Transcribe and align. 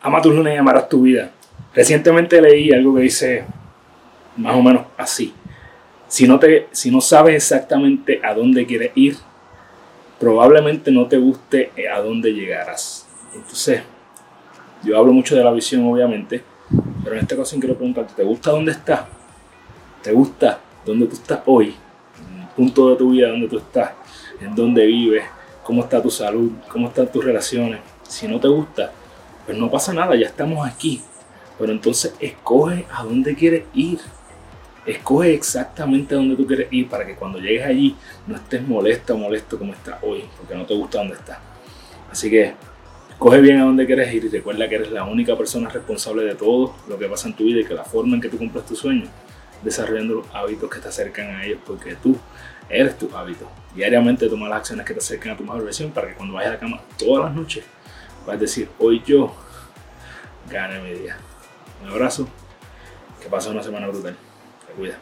ama 0.00 0.22
tus 0.22 0.34
lunes 0.34 0.54
y 0.54 0.58
amarás 0.58 0.88
tu 0.88 1.02
vida. 1.02 1.30
Recientemente 1.74 2.40
leí 2.40 2.72
algo 2.72 2.94
que 2.94 3.02
dice 3.02 3.44
más 4.36 4.54
o 4.54 4.62
menos 4.62 4.82
así. 4.96 5.34
Si 6.08 6.26
no, 6.26 6.38
te, 6.38 6.68
si 6.72 6.90
no 6.90 7.00
sabes 7.00 7.36
exactamente 7.36 8.20
a 8.24 8.34
dónde 8.34 8.66
quieres 8.66 8.90
ir, 8.94 9.16
probablemente 10.18 10.90
no 10.90 11.06
te 11.06 11.18
guste 11.18 11.70
a 11.92 12.00
dónde 12.00 12.32
llegarás. 12.32 13.06
Entonces, 13.34 13.82
yo 14.82 14.98
hablo 14.98 15.12
mucho 15.12 15.36
de 15.36 15.44
la 15.44 15.52
visión, 15.52 15.86
obviamente, 15.86 16.42
pero 17.04 17.16
en 17.16 17.22
esta 17.22 17.34
ocasión 17.36 17.60
quiero 17.60 17.76
preguntarte, 17.76 18.14
¿te 18.16 18.24
gusta 18.24 18.50
dónde 18.50 18.72
estás? 18.72 19.02
¿Te 20.02 20.12
gusta 20.12 20.60
dónde 20.84 21.06
tú 21.06 21.14
estás 21.14 21.40
hoy? 21.46 21.74
En 22.32 22.40
el 22.42 22.48
punto 22.48 22.90
de 22.90 22.96
tu 22.96 23.10
vida 23.10 23.28
donde 23.28 23.48
tú 23.48 23.58
estás, 23.58 23.92
en 24.40 24.54
dónde 24.54 24.86
vives, 24.86 25.24
cómo 25.62 25.82
está 25.82 26.02
tu 26.02 26.10
salud, 26.10 26.50
cómo 26.68 26.88
están 26.88 27.06
tus 27.06 27.24
relaciones. 27.24 27.80
Si 28.02 28.26
no 28.26 28.40
te 28.40 28.48
gusta, 28.48 28.92
pues 29.50 29.58
no 29.58 29.68
pasa 29.68 29.92
nada, 29.92 30.14
ya 30.14 30.28
estamos 30.28 30.64
aquí. 30.64 31.02
Pero 31.58 31.72
entonces 31.72 32.14
escoge 32.20 32.86
a 32.88 33.02
dónde 33.02 33.34
quieres 33.34 33.64
ir. 33.74 33.98
Escoge 34.86 35.34
exactamente 35.34 36.14
a 36.14 36.18
dónde 36.18 36.36
tú 36.36 36.46
quieres 36.46 36.68
ir 36.70 36.88
para 36.88 37.04
que 37.04 37.16
cuando 37.16 37.40
llegues 37.40 37.66
allí 37.66 37.96
no 38.28 38.36
estés 38.36 38.62
molesta 38.62 39.12
o 39.12 39.18
molesto 39.18 39.58
como 39.58 39.72
estás 39.72 39.96
hoy, 40.02 40.22
porque 40.36 40.54
no 40.54 40.64
te 40.64 40.74
gusta 40.74 40.98
dónde 40.98 41.16
estás. 41.16 41.38
Así 42.12 42.30
que 42.30 42.54
coge 43.18 43.40
bien 43.40 43.60
a 43.60 43.64
dónde 43.64 43.86
quieres 43.86 44.14
ir 44.14 44.24
y 44.24 44.28
recuerda 44.28 44.68
que 44.68 44.76
eres 44.76 44.92
la 44.92 45.02
única 45.02 45.36
persona 45.36 45.68
responsable 45.68 46.22
de 46.22 46.36
todo 46.36 46.76
lo 46.88 46.96
que 46.96 47.08
pasa 47.08 47.26
en 47.26 47.34
tu 47.34 47.42
vida 47.42 47.62
y 47.62 47.64
que 47.64 47.74
la 47.74 47.84
forma 47.84 48.14
en 48.14 48.20
que 48.20 48.28
tú 48.28 48.38
cumples 48.38 48.64
tus 48.64 48.78
sueños, 48.78 49.08
desarrollando 49.64 50.14
los 50.14 50.26
hábitos 50.32 50.70
que 50.70 50.78
te 50.78 50.86
acercan 50.86 51.34
a 51.34 51.44
ellos, 51.44 51.58
porque 51.66 51.96
tú 51.96 52.16
eres 52.68 52.96
tu 52.96 53.10
hábito. 53.16 53.50
Diariamente 53.74 54.28
toma 54.28 54.48
las 54.48 54.58
acciones 54.58 54.86
que 54.86 54.92
te 54.92 55.00
acercan 55.00 55.32
a 55.32 55.36
tu 55.36 55.42
mejor 55.42 55.64
versión 55.64 55.90
para 55.90 56.06
que 56.06 56.14
cuando 56.14 56.34
vayas 56.34 56.50
a 56.50 56.54
la 56.54 56.60
cama 56.60 56.80
todas 56.96 57.24
las 57.24 57.34
noches 57.34 57.64
puedas 58.30 58.40
decir, 58.42 58.70
hoy 58.78 59.02
yo 59.04 59.32
gane 60.48 60.80
mi 60.80 60.92
día. 60.92 61.16
Un 61.82 61.88
abrazo, 61.88 62.28
que 63.20 63.28
pase 63.28 63.50
una 63.50 63.60
semana 63.60 63.88
brutal. 63.88 64.16
Te 64.68 64.72
cuida. 64.74 64.98